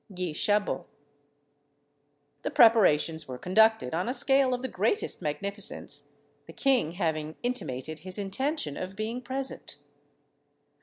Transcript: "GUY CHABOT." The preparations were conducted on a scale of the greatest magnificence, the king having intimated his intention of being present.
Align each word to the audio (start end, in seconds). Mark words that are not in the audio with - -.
"GUY 0.11 0.33
CHABOT." 0.33 0.87
The 2.41 2.49
preparations 2.49 3.27
were 3.27 3.37
conducted 3.37 3.93
on 3.93 4.09
a 4.09 4.15
scale 4.15 4.55
of 4.55 4.63
the 4.63 4.67
greatest 4.67 5.21
magnificence, 5.21 6.09
the 6.47 6.53
king 6.53 6.93
having 6.93 7.35
intimated 7.43 7.99
his 7.99 8.17
intention 8.17 8.77
of 8.77 8.95
being 8.95 9.21
present. 9.21 9.77